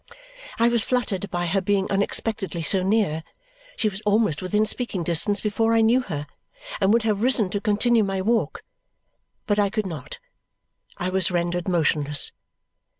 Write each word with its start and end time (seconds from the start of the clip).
I 0.57 0.67
was 0.67 0.83
fluttered 0.83 1.29
by 1.29 1.45
her 1.45 1.61
being 1.61 1.85
unexpectedly 1.91 2.63
so 2.63 2.81
near 2.81 3.23
(she 3.75 3.87
was 3.87 4.01
almost 4.01 4.41
within 4.41 4.65
speaking 4.65 5.03
distance 5.03 5.39
before 5.41 5.73
I 5.75 5.81
knew 5.81 6.01
her) 6.01 6.25
and 6.81 6.91
would 6.91 7.03
have 7.03 7.21
risen 7.21 7.51
to 7.51 7.61
continue 7.61 8.03
my 8.03 8.19
walk. 8.19 8.63
But 9.45 9.59
I 9.59 9.69
could 9.69 9.85
not. 9.85 10.17
I 10.97 11.09
was 11.09 11.29
rendered 11.29 11.67
motionless. 11.67 12.31